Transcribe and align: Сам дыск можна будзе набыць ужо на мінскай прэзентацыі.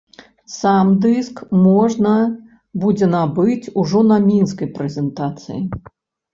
Сам 0.53 0.87
дыск 1.03 1.35
можна 1.65 2.15
будзе 2.85 3.11
набыць 3.15 3.71
ужо 3.85 4.05
на 4.15 4.21
мінскай 4.27 4.73
прэзентацыі. 4.81 5.59